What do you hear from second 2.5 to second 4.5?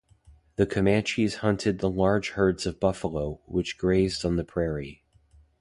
of buffalo, which grazed on the